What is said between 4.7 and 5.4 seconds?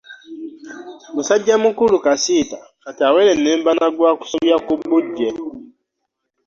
bbujje.